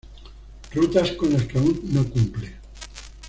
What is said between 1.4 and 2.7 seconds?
que aún no cumple.